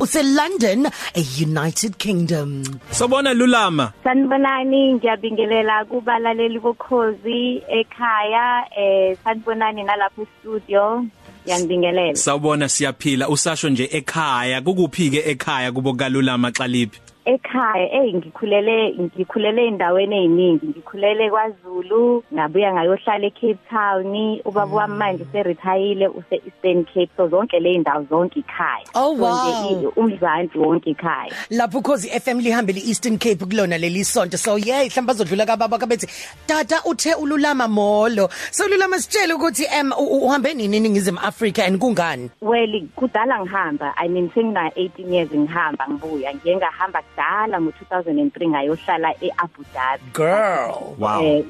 useLondon 0.00 0.90
eUnited 1.14 1.96
Kingdom. 1.98 2.64
Sobona 2.90 3.34
Lulama. 3.34 3.92
Sanibonani 4.04 4.94
ngiyabingelela 4.94 5.84
kubalaleli 5.84 6.58
bokhozi 6.58 7.62
ekhaya 7.68 8.64
eh 8.76 9.16
sanibonani 9.24 9.82
nalapha 9.82 10.26
studio 10.40 11.06
Ngiyabingelela. 11.44 12.16
Sawubona 12.16 12.68
siyaphila. 12.68 13.28
Usasho 13.28 13.68
nje 13.68 13.88
ekhaya. 13.92 14.60
Kukuphi 14.60 15.10
ke 15.10 15.30
ekhaya 15.30 15.72
kubo 15.72 15.94
kalulama 15.94 16.50
xaliphi 16.50 17.03
ekhaya 17.24 17.86
hey 17.88 18.12
ngikhulele 18.12 18.94
ngikhulele 19.00 19.66
endaweni 19.66 20.24
eziningi 20.24 20.66
ngikhulele 20.66 21.30
kwaZulu 21.30 22.24
ngabuya 22.34 22.72
ngayohlala 22.72 23.26
eCape 23.26 23.58
Town. 23.70 24.40
Ubaba 24.44 24.76
wami 24.76 24.94
manje 24.94 25.24
seretire 25.32 26.08
use 26.08 26.40
Eastern 26.46 26.84
Cape 26.84 27.10
so 27.16 27.28
zonke 27.28 27.60
le 27.60 27.74
indawo 27.74 28.06
zonke 28.10 28.40
ikhaya. 28.40 28.84
Oh 28.94 29.12
wow. 29.12 29.92
Umzansi 29.96 30.58
wonke 30.58 30.90
ikhaya. 30.90 31.32
Lapho 31.50 31.82
cause 31.82 32.06
iFM 32.06 32.40
lihambele 32.40 32.80
Eastern 32.86 33.18
Cape 33.18 33.44
kulona 33.44 33.78
leli 33.78 34.04
sonto. 34.04 34.36
So 34.36 34.56
yeah 34.56 34.84
mhlamba 34.84 35.14
bazodlula 35.14 35.46
kababa 35.46 35.78
kabethi 35.78 36.06
tata 36.46 36.82
uthe 36.84 37.14
ululama 37.14 37.68
molo. 37.68 38.28
So 38.50 38.64
ululama 38.64 38.98
sitshele 38.98 39.34
ukuthi 39.34 39.64
em 39.72 39.92
uhambe 39.92 40.54
nini 40.54 40.80
ningizimu 40.80 41.18
Africa 41.22 41.60
and 41.66 41.80
kungani? 41.80 42.30
Well 42.40 42.80
kudala 42.96 43.40
ngihamba. 43.40 43.94
I 43.96 44.08
mean 44.08 44.30
sengina 44.30 44.70
18 44.76 45.12
years 45.12 45.30
ngihamba 45.30 45.88
ngibuya. 45.88 46.34
Ngiye 46.34 46.56
ngahamba 46.56 47.02
kudala 47.14 47.58
ngo2003 47.58 48.48
ngayohlala 48.48 49.14
eAbu 49.22 49.62
Dhabi. 49.72 50.10
Girl! 50.12 50.94
Wow. 50.98 51.22
Eh 51.22 51.44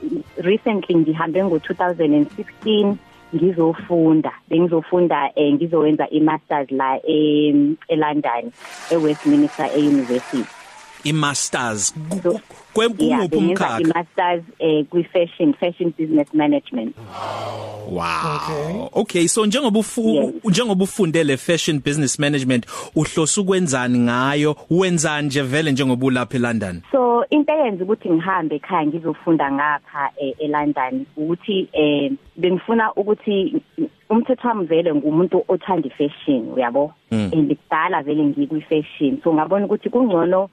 recently 0.44 0.94
ngihambe 0.96 1.40
ngo2016 1.42 2.94
ngizofunda. 3.34 4.32
Bengizofunda 4.48 5.30
eh 5.36 5.52
ngizowenza 5.54 6.08
imasters 6.10 6.70
la 6.70 7.00
e 7.02 7.52
eLondon 7.88 8.52
eWestminster 8.90 9.68
eUniversity 9.76 10.63
imasters. 11.04 11.94
Kwemuphi 12.74 13.36
umkhakha? 13.36 13.80
imasters 13.80 14.42
eh 14.58 14.84
kwi 14.90 15.04
fashion 15.04 15.54
fashion 15.54 15.94
business 15.98 16.28
management. 16.34 16.96
Wow. 17.88 18.36
Okay. 18.36 18.88
okay 18.92 19.26
so 19.28 19.46
njengoba 19.46 19.78
ufu 19.78 20.32
njengoba 20.44 20.84
ufundele 20.84 21.36
fashion 21.36 21.80
business 21.80 22.18
management 22.18 22.66
uhlosa 22.96 23.40
ukwenzani 23.40 23.98
ngayo? 23.98 24.56
Wenzani 24.70 25.26
nje 25.26 25.42
vele 25.42 25.72
njengoba 25.72 26.06
ulapha 26.06 26.36
eLondon? 26.36 26.82
So 26.92 27.24
into 27.30 27.52
eyenza 27.52 27.84
ukuthi 27.84 28.10
ngihambe 28.10 28.56
ekhaya 28.56 28.86
ngizofunda 28.86 29.52
ngapha 29.52 30.10
eh, 30.16 30.34
eLondon 30.38 31.06
ukuthi 31.16 31.68
eh 31.72 32.12
bengifuna 32.36 32.94
ukuthi 32.94 33.62
umthetho 34.10 34.48
wami 34.48 34.66
vele 34.66 34.94
ngumuntu 34.94 35.44
othanda 35.48 35.88
ifashion 35.88 36.52
uyabo? 36.56 36.92
Mm. 37.10 37.30
and 37.32 37.58
kudala 37.58 38.02
vele 38.02 38.24
ngikwi 38.24 38.60
fashion 38.60 39.20
so 39.24 39.34
ngabona 39.34 39.66
ukuthi 39.66 39.90
kungcono 39.90 40.50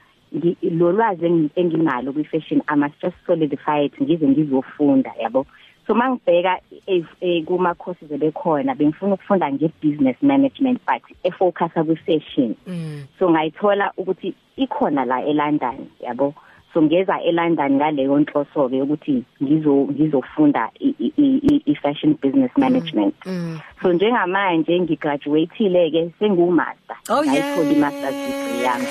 lo 0.72 0.92
lwazi 0.92 1.26
engi- 1.26 1.50
enginalo 1.56 2.14
kwi 2.14 2.24
fashion 2.24 2.62
I 2.68 2.76
must 2.76 2.96
just 3.02 3.16
solidify 3.26 3.86
it 3.86 3.94
ngize 4.02 4.28
ngizofunda 4.28 5.12
yabo? 5.22 5.46
So 5.88 5.94
mangibheka 5.96 6.60
eh, 6.88 7.04
eh, 7.22 7.44
kuma 7.46 7.74
courses 7.76 8.12
ebekhona 8.12 8.76
bengifuna 8.76 9.14
ukufunda 9.14 9.52
nge 9.52 9.72
business 9.82 10.16
management 10.22 10.80
but 10.88 11.02
efocus 11.24 11.72
ku 11.74 11.96
fashion 12.06 12.56
mm. 12.68 13.04
so 13.20 13.30
ngayithola 13.30 13.92
ukuthi 13.98 14.34
ikhona 14.58 15.06
la 15.06 15.22
eLondon 15.26 15.88
yabo? 16.00 16.34
So 16.74 16.82
ngeza 16.82 17.20
eLondon 17.22 17.72
ngaleyo 17.76 18.20
nhloso 18.20 18.70
ke 18.70 18.82
ukuthi 18.82 19.24
ngizo 19.44 19.74
ngizofunda 19.92 20.70
i- 20.80 20.96
i- 21.00 21.14
i 21.18 21.62
i- 21.66 21.76
fashion 21.76 22.16
business 22.22 22.52
management. 22.58 23.16
Mm. 23.26 23.60
so 23.82 23.94
njengamanje 23.94 24.80
ngigraduateile 24.80 25.92
ke 25.92 26.12
sengu 26.20 26.52
master 26.52 26.96
Oh 27.10 27.24
yeah. 27.24 27.34
ngayithola 27.36 27.72
i 27.72 27.76
master's 27.80 28.16
degree 28.16 28.64
yami. 28.64 28.88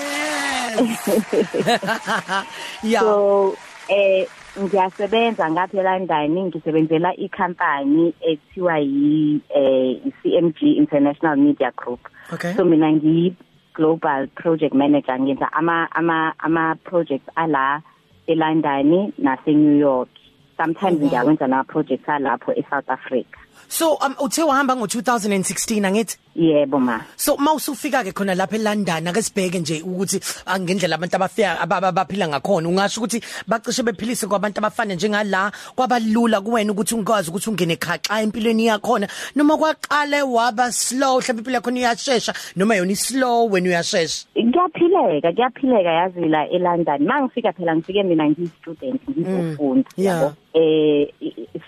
yeah. 2.82 3.00
So 3.00 3.56
eh 3.88 4.26
ngiyasebenza 4.58 5.50
ngapha 5.50 5.78
eLondon 5.78 6.46
ngisebenzela 6.46 7.16
ikhampani 7.16 8.14
ethiwa 8.20 8.78
yi 8.78 9.40
eh 9.54 9.96
CMG 10.22 10.62
International 10.76 11.36
Media 11.36 11.70
Group. 11.76 12.00
Okay. 12.32 12.54
So 12.54 12.64
mina 12.64 12.92
ngiyi 12.92 13.34
global 13.74 14.26
project 14.34 14.74
manager 14.74 15.18
ngenza 15.20 15.52
ama 15.52 15.88
ama 15.92 16.34
ama 16.38 16.74
projects 16.84 17.28
ala 17.36 17.82
eLondon 18.26 19.12
nase 19.18 19.54
New 19.54 19.76
York. 19.78 20.08
Sometimes 20.56 20.98
Oh, 20.98 21.02
wow. 21.02 21.08
ngiyakwenza 21.08 21.46
na 21.48 21.62
projects 21.64 22.08
alapho 22.08 22.52
eSouth 22.52 22.88
Africa. 22.90 23.38
So 23.68 23.94
um 23.94 24.14
uthe 24.20 24.42
wahamba 24.42 24.74
ngo2016 24.74 25.86
angithi? 25.86 26.16
Yebo 26.36 26.78
ma. 26.80 27.00
So 27.16 27.36
mawusufika 27.36 28.04
ke 28.04 28.12
khona 28.14 28.34
lapha 28.34 28.56
eLondon 28.56 29.08
ake 29.08 29.22
sibheke 29.22 29.58
nje 29.58 29.82
ukuthi 29.82 30.20
ah, 30.46 30.58
ngendlela 30.60 30.94
abantu 30.96 31.16
abafika 31.16 31.60
aba- 31.60 31.88
abaphila 31.88 32.28
ngakhona. 32.28 32.68
Ungasho 32.68 33.00
ukuthi 33.00 33.20
bacishe 33.48 33.82
bephilise 33.82 34.26
kwabantu 34.26 34.58
abafana 34.58 34.94
njengala 34.94 35.52
kwabalula 35.76 36.40
kuwena 36.40 36.72
ukuthi 36.72 36.94
ungikwazi 36.94 37.30
ukuthi 37.30 37.50
ungene 37.50 37.76
khaxa 37.76 38.22
empilweni 38.22 38.66
yakhona. 38.66 39.08
Noma 39.36 39.56
kwaqale 39.56 40.22
waba 40.22 40.72
slow 40.72 41.18
mhlawumbe 41.20 41.40
impilo 41.40 41.54
yakho 41.54 41.70
iyashesha 41.70 42.32
noma 42.56 42.76
yona 42.76 42.94
slow 42.96 43.50
wena 43.50 43.68
uyashesha? 43.68 44.26
Kuyaphileka 44.34 45.32
kuyaphileka 45.32 45.90
yazi 45.90 46.20
la 46.28 46.46
eLondon. 46.48 47.02
Mangifika 47.06 47.52
phela 47.52 47.76
ngifike 47.76 48.02
mina 48.02 48.24
ngiyi-student 48.30 49.00
ngizofunda 49.10 49.90
Mm, 49.98 50.04
yabo. 50.04 50.32
eh 50.54 51.06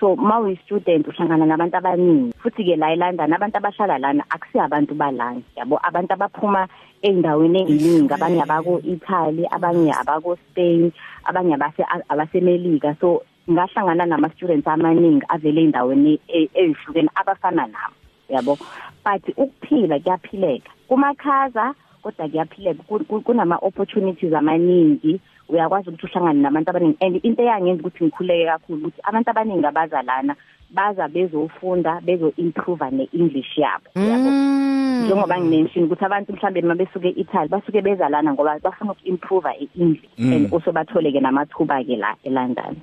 so 0.01 0.17
mawu 0.17 0.57
student 0.65 1.07
uhlangana 1.09 1.47
nabantu 1.47 1.77
abaningi. 1.83 2.33
Futhi 2.39 2.63
ke 2.65 2.77
la 2.79 2.93
eLondon 2.95 3.33
abantu 3.35 3.59
abahlala 3.59 3.99
lana 3.99 4.23
akusi 4.31 4.59
abantu 4.63 4.95
balana 4.95 5.43
yabo? 5.59 5.79
Abantu 5.83 6.15
abaphuma 6.15 6.69
eindaweni 7.03 7.67
eziningi 7.67 8.15
abanye 8.15 8.43
abako 8.43 8.79
Italy 8.87 9.45
abanye 9.51 9.91
abako 9.93 10.37
Spain 10.47 10.93
abanye 11.27 11.55
abase 11.55 11.83
abasemelika. 12.09 12.95
So 13.01 13.23
ngahlangana 13.51 14.07
nama 14.07 14.31
students 14.31 14.67
amaningi 14.67 15.27
avele 15.29 15.61
eindaweni 15.67 16.21
e- 16.29 16.49
ezihlukene 16.55 17.11
abafana 17.15 17.67
nami 17.67 17.97
yabo? 18.31 18.57
But 19.05 19.27
ukuphila 19.37 19.99
kuyaphileka. 19.99 20.71
Kumakhaza 20.89 21.75
kodwa 22.03 22.29
kuyaphileka. 22.29 22.83
Ku- 22.87 23.05
ku- 23.05 23.21
kunama 23.21 23.59
opportunities 23.63 24.33
amaningi. 24.33 25.21
Uyakwazi 25.49 25.89
ukuthi 25.91 26.07
uhlangane 26.07 26.41
nabantu 26.41 26.71
abaningi. 26.71 26.97
And 27.01 27.17
into 27.25 27.43
eyangenza 27.43 27.83
ukuthi 27.83 28.05
ngikhuleke 28.05 28.47
kakhulu 28.47 28.79
ukuthi 28.87 29.01
abantu 29.05 29.31
abaningi 29.31 29.67
abazalana 29.67 30.37
baza 30.73 31.09
bezofunda 31.09 32.01
bezo 32.01 32.33
improve 32.37 32.91
ne-English 32.91 33.59
yabo 33.59 33.87
yabo 33.97 34.31
Mm. 34.31 34.72
Njengoba 35.05 35.41
ngimention 35.41 35.85
ukuthi 35.85 36.05
abantu 36.05 36.33
mhlambe 36.33 36.61
mabesuke 36.63 37.09
eItaly 37.09 37.49
basuke 37.49 37.81
bezalana 37.83 38.33
ngoba 38.35 38.59
bafuna 38.63 38.93
uku-improve 38.93 39.49
i-English 39.61 40.03
and 40.19 40.53
also 40.55 40.73
bathole 40.73 41.13
ke 41.13 41.21
namathuba 41.21 41.85
ke 41.85 41.97
la 41.97 42.15
eLondon. 42.25 42.77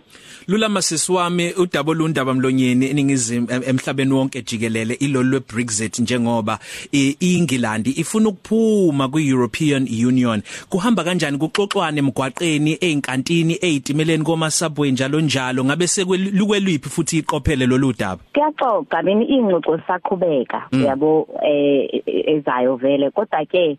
Lula 0.47 0.69
masisi 0.69 1.11
wami 1.11 1.53
udaba 1.57 1.91
olundaba 1.91 2.33
mlonyeni 2.33 2.85
eningizimu 2.89 3.47
em- 3.51 3.63
emhlabeni 3.67 4.13
wonke 4.13 4.41
jikelele 4.41 4.93
ilolu 4.93 5.29
leBrexit 5.29 5.99
njengoba 5.99 6.59
i- 6.91 7.15
iNgilandi 7.19 7.89
ifuna 7.97 8.29
ukuphuma 8.29 9.07
kwiEuropean 9.07 9.87
Union. 10.07 10.41
Kuhamba 10.69 11.03
kanjani 11.03 11.37
kuxoxwane 11.37 11.99
emgwaqeni 11.99 12.77
einkantini 12.81 13.57
eitimeleni 13.61 14.23
koma 14.23 14.51
subway 14.51 14.91
njalo 14.91 15.21
njalo? 15.21 15.63
Ngabe 15.65 15.87
sekweliphi 15.87 16.89
futhi 16.89 17.17
iqophele 17.17 17.65
lolu 17.65 17.93
daba? 17.93 18.21
Kuyaxoxa 18.33 19.01
mina 19.03 19.23
ingxoxo 19.25 19.79
saqhubeka 19.87 20.67
uyabo 20.73 21.27
eh 21.43 22.01
ezayo 22.25 22.75
vele 22.75 23.09
kodwa 23.11 23.45
ke 23.45 23.77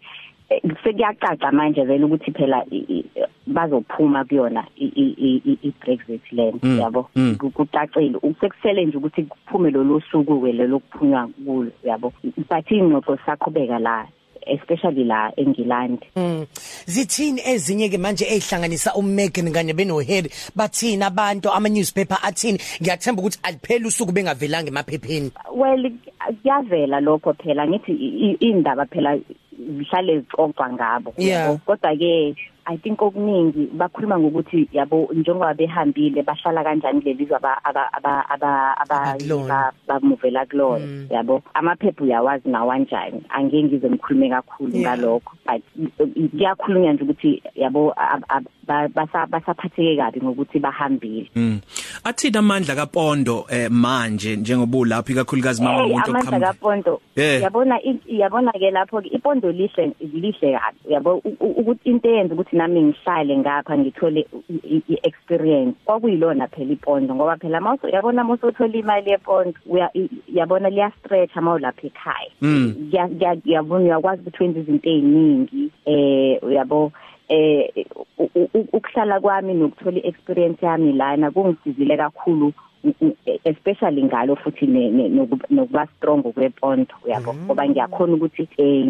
eh, 0.51 0.63
sekuyacaca 0.85 1.53
manje 1.53 1.85
vele 1.85 2.05
ukuthi 2.05 2.31
phela 2.33 2.65
i- 2.71 2.85
i- 2.89 3.05
bazophuma 3.47 4.25
kuyona 4.25 4.65
i- 4.77 4.93
i- 4.97 5.15
i- 5.19 5.43
i- 5.47 5.59
i-Brexit 5.63 6.33
lena 6.33 6.59
Mm, 6.63 6.79
yabo? 6.81 7.09
mm. 7.17 7.37
Ku- 7.39 7.51
kucacile. 7.51 8.19
Usekusele 8.23 8.85
nje 8.85 8.97
ukuthi 8.99 9.23
kuphume 9.23 9.71
lo 9.71 9.85
losuku 9.85 10.41
ke 10.43 10.53
lelo 10.53 10.79
kuphunywa 10.79 11.29
kulo 11.47 11.71
yabo? 11.85 12.13
But 12.49 12.71
ingxoxo 12.71 13.17
saqhubeka 13.27 13.79
la. 13.79 14.07
Especially 14.47 15.05
la 15.05 15.33
eNgilandi 15.37 16.07
Mm. 16.17 16.47
Zithini 16.87 17.41
ezinye 17.45 17.89
ke 17.89 17.99
manje 17.99 18.25
ezihlanganisa 18.25 18.95
uMegan 18.95 19.53
kanye 19.53 19.73
benoHarry 19.73 20.31
bathina 20.57 21.07
abantu 21.07 21.51
ama 21.51 21.69
newspaper 21.69 22.19
athini 22.23 22.59
ngiyathemba 22.83 23.23
ukuthi 23.23 23.39
aliphela 23.43 23.87
usuku 23.89 24.13
bengavelanga 24.13 24.69
emaphepheni 24.69 25.31
well 25.55 25.91
kuyavela 26.43 27.01
lokho 27.01 27.33
phela 27.35 27.67
ngithi 27.69 27.93
i- 27.93 28.31
i- 28.31 28.37
indaba 28.41 28.87
phela 28.87 29.19
zihlale 29.79 30.21
zixoxwa 30.21 30.73
ngabo 30.73 31.15
Yeah. 31.19 31.47
yabo. 31.47 31.61
kodwa 31.67 31.97
ke 31.97 32.35
i 32.71 32.77
think 32.79 33.03
okuningi 33.03 33.67
bakhuluma 33.75 34.19
ngokuthi 34.19 34.69
yabo 34.73 35.09
njengoba 35.13 35.55
behambile 35.55 36.23
bahlala 36.23 36.65
kanjani 36.65 37.01
lelizwe 37.01 37.37
aba 37.37 37.65
aba 37.65 37.93
aba 37.93 38.13
aba 38.31 38.51
Abakulona. 38.81 39.73
bamuvela 39.89 40.47
kulona 40.47 40.87
yabo 41.11 41.43
amaphepha 41.55 42.05
uyawazi 42.05 42.49
nawanjani 42.49 43.23
angeke 43.29 43.63
ngize 43.65 43.91
ngikhulume 43.91 44.29
kakhulu 44.31 44.71
Yeah. 44.71 44.83
ngalokho 44.97 45.33
but 45.47 45.63
uh, 46.01 46.31
kuyakhulunywa 46.31 46.93
nje 46.93 47.03
ukuthi 47.05 47.43
yabo 47.55 47.95
ab- 48.71 48.87
ab- 48.87 48.93
ba- 48.95 49.07
basa- 49.07 49.27
basaphatheke 49.27 49.97
kabi 49.97 50.21
ngokuthi 50.23 50.59
bahambile 50.59 51.31
Mm. 51.37 51.61
Athina 52.05 52.39
amandla 52.39 52.75
kaPondo 52.75 53.47
eh 53.51 53.69
manje 53.71 54.37
njengoba 54.37 54.79
ulapha 54.79 55.13
ikakhulukazi 55.13 55.63
mama 55.63 55.83
Hey, 55.83 55.87
umuntu 55.93 56.11
amandla 56.11 56.21
oqhamuka. 56.31 56.47
kaPondo 56.53 57.01
Yeah. 57.17 57.43
yabona 57.43 57.77
i- 57.83 58.01
yabona 58.19 58.53
ke 58.53 58.71
lapho 58.71 59.01
ke 59.03 59.09
iPondo 59.09 59.53
lihle 59.53 59.93
lihle 60.01 60.59
kabi 60.59 60.79
yabo 60.95 61.21
u- 61.25 61.37
u- 61.41 61.55
ukuthi 61.61 61.91
into 61.91 62.09
eyenza 62.09 62.35
ukuthi 62.35 62.57
nami 62.57 62.83
ngihlale 62.83 63.37
ngapha 63.39 63.79
ngithole 63.79 64.27
i- 64.51 64.77
i- 64.77 64.83
i-experience 64.89 65.75
kwakuyilona 65.85 66.47
phela 66.49 66.73
iPondo 66.73 67.15
ngoba 67.15 67.37
phela 67.37 67.61
mawuso 67.61 67.89
yabona 67.89 68.25
mawusothola 68.25 68.75
imali 68.79 69.11
yePondo 69.11 69.53
uya 69.67 69.91
i- 69.95 70.09
yabona 70.35 70.71
liya 70.71 70.93
stretch 70.99 71.37
mawulapha 71.37 71.87
ekhaya 71.87 72.31
Mm. 72.43 72.89
Ya- 72.93 73.11
ya- 73.21 73.37
yabona 73.45 73.85
uyakwazi 73.85 74.23
ukuthi 74.23 74.43
wenze 74.43 74.61
izinto 74.61 74.89
eziningi 74.91 75.71
eh 75.87 76.39
uyabo 76.43 76.93
eh 77.31 77.87
ukuhlala 78.73 79.21
kwami 79.21 79.55
nokuthola 79.55 79.99
iexperience 80.03 80.67
yami 80.67 80.93
lana 80.93 81.31
kungisizile 81.31 81.97
kakhulu 81.97 82.53
especially 83.45 84.03
ngalo 84.05 84.37
futhi 84.37 84.67
nokuba 85.51 85.87
strong 85.87 86.23
kweponto 86.23 86.95
uyabo? 87.05 87.35
Ngoba 87.35 87.69
ngiyakhona 87.69 88.15
ukuthi 88.15 88.49
eh 88.59 88.87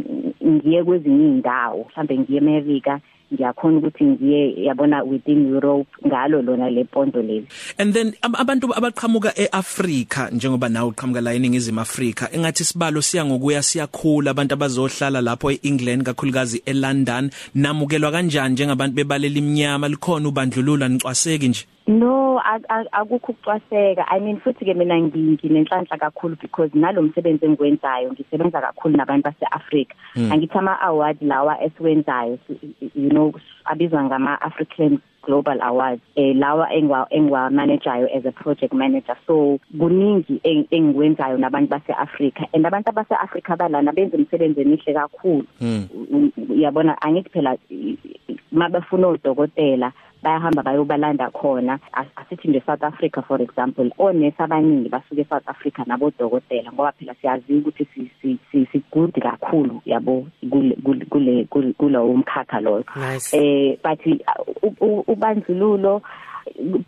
ngiye 0.46 0.84
kwezinye 0.84 1.26
indawo 1.28 1.84
mhlambe 1.88 2.18
ngiye 2.18 2.38
eMerica 2.38 2.94
ngiyakhona 3.34 3.78
ukuthi 3.78 4.04
ngiye 4.04 4.64
yabona 4.66 5.02
within 5.02 5.46
Europe 5.54 5.88
ngalo 6.06 6.42
lona 6.42 6.70
leponto 6.70 7.22
leli. 7.22 7.46
And 7.78 7.94
then 7.94 8.14
ab- 8.22 8.36
abantu 8.38 8.74
abaqhamuka 8.74 9.32
eAfrika 9.38 10.30
njengoba 10.30 10.68
nawe 10.68 10.88
uqhamuka 10.88 11.20
la 11.20 11.34
eningizimu 11.34 11.80
Afrika 11.80 12.28
engathi 12.32 12.64
sibalo 12.64 13.02
siya 13.02 13.24
ngokuya 13.24 13.62
siyakhula 13.62 14.30
abantu 14.30 14.54
abazohlala 14.54 15.20
lapho 15.20 15.50
eEngland 15.50 16.02
kakhulukazi 16.02 16.62
eLondon 16.66 17.30
namukelwa 17.54 18.10
kanjani 18.12 18.52
njengabantu 18.54 18.94
bebalela 18.94 19.38
iminyama 19.38 19.88
likhona 19.88 20.28
ubandlululo 20.28 20.84
anicwaseki 20.84 21.48
nje? 21.48 21.64
No 21.90 22.38
ak- 22.38 22.66
ak- 22.70 22.86
akukho 22.92 23.32
ukucwaseka. 23.34 24.04
I 24.06 24.20
mean 24.20 24.38
futhi 24.40 24.62
ke 24.64 24.74
mina 24.78 24.94
ngi- 24.94 25.34
nginenhlanhla 25.42 25.98
kakhulu 25.98 26.38
because 26.40 26.70
nalomsebenzi 26.74 27.44
engikwenzayo 27.46 28.12
ngisebenza 28.12 28.60
kakhulu 28.62 28.96
nabantu 28.96 29.26
baseAfrica 29.30 29.94
angithi 30.30 30.58
ama 30.58 30.78
award 30.80 31.18
lawa 31.22 31.58
esiwenzayo 31.64 32.38
si- 32.46 32.74
you 32.94 33.10
know 33.10 33.32
abizwa 33.64 34.04
ngama 34.04 34.40
African 34.40 35.00
Global 35.22 35.58
Awards 35.62 36.00
eh 36.16 36.36
lawa 36.36 36.70
engwa 36.72 37.06
engwa 37.10 37.50
manager 37.50 38.06
as 38.14 38.24
a 38.24 38.30
project 38.32 38.72
manager. 38.72 39.16
So 39.26 39.58
kuningi 39.78 40.40
eng- 40.44 40.66
engikwenzayo 40.70 41.38
nabantu 41.38 41.70
baseAfrica 41.74 42.46
and 42.54 42.66
abantu 42.66 42.92
baseAfrica 42.92 43.56
balana 43.58 43.92
benza 43.92 44.16
umsebenzi 44.16 44.60
emihle 44.60 44.94
kakhulu. 44.94 45.44
U- 45.60 46.30
u- 46.38 46.52
uyabona 46.54 47.02
angithi 47.02 47.30
phela 47.30 47.56
i- 47.70 47.98
i- 48.28 48.36
mabafuna 48.52 49.08
odokotela 49.08 49.92
bayahamba 50.22 50.62
bayobalanda 50.62 51.30
khona 51.30 51.78
As- 51.92 52.12
asithi 52.16 52.48
nje 52.48 52.62
South 52.66 52.82
Africa 52.84 53.22
for 53.28 53.42
example 53.42 53.90
onesi 53.98 54.42
abaningi 54.42 54.88
basuke 54.88 55.24
South 55.24 55.48
Africa 55.48 55.82
nabodokotela 55.86 56.72
ngoba 56.72 56.92
phela 56.92 57.14
siyazi 57.14 57.54
ukuthi 57.54 57.86
si 57.94 58.10
si 58.22 58.38
si, 58.52 58.66
si 58.72 58.82
good 58.92 59.12
kakhulu 59.22 59.82
yabo 59.86 60.26
kule 60.50 60.76
kule- 60.84 61.04
kule 61.04 61.44
kule- 61.44 61.72
kulowo 61.72 62.16
mkhakha 62.16 62.60
loyo 62.60 62.84
Nice. 62.96 63.36
eh 63.36 63.78
but 63.84 64.06
uh, 64.06 64.62
u- 64.62 64.76
u- 64.86 65.04
ubandlululo 65.06 66.02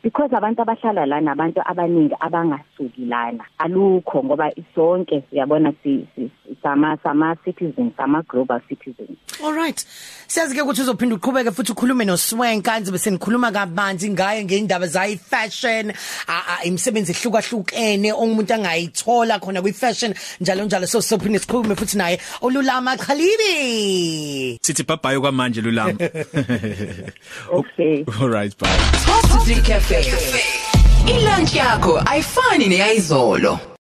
because 0.02 0.30
abantu 0.32 0.62
abahlala 0.62 1.06
lana 1.06 1.32
abantu 1.32 1.60
abaningi 1.66 2.14
abangasuki 2.20 3.06
lana. 3.08 3.44
Alukho 3.58 4.22
ngoba 4.24 4.50
sonke 4.74 5.22
uyabona 5.32 5.72
si 5.82 6.06
si- 6.16 6.30
sama 6.62 6.98
sama 7.02 7.36
citizens 7.44 7.92
sama 7.96 8.22
global 8.28 8.60
citizens 8.68 9.16
All 9.42 9.52
right. 9.54 9.84
Siyazi 10.28 10.54
ke 10.54 10.60
ukuthi 10.62 10.82
uzophinda 10.82 11.14
uqhubeke 11.16 11.50
futhi 11.50 11.72
ukhulume 11.72 12.04
noSwenka 12.04 12.80
nje 12.80 12.90
bese 12.92 13.10
nikhuluma 13.10 13.50
kabanzi 13.52 14.10
ngaye 14.10 14.44
ngeindaba 14.44 14.86
zayi 14.86 15.16
fashion, 15.18 15.90
a- 16.28 16.44
a- 16.58 16.64
imisebenzi 16.64 17.12
ehlukahlukene 17.12 18.12
ongumuntu 18.12 18.54
angayithola 18.54 19.38
khona 19.40 19.62
kwi 19.62 19.72
fashion 19.72 20.14
njalo 20.40 20.64
njalo. 20.64 20.86
So 20.86 21.00
sophinda 21.00 21.38
sikhulume 21.38 21.74
futhi 21.74 21.96
naye 21.98 22.18
olulama 22.42 22.96
Khalibi. 22.96 24.58
sithi 24.62 24.82
bye 24.86 24.96
bye 25.02 25.18
kwamanje 25.20 25.60
lulama. 25.62 25.98
Okay. 27.52 28.04
All 28.20 28.28
right 28.28 28.56
bye. 28.58 28.68
Top 29.52 29.60
3 29.60 29.62
Cafe. 29.62 30.40
Ilunch 31.06 31.54
yakho 31.54 32.02
ayifani 32.06 32.69
neyizolo. 32.69 33.58